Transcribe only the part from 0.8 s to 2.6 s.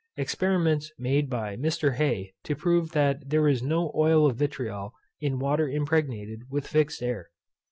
made by Mr. Hey to